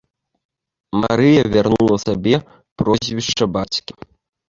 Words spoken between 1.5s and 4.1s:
вярнула сабе прозвішча бацькі.